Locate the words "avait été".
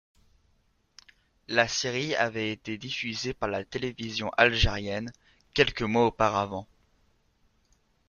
2.15-2.79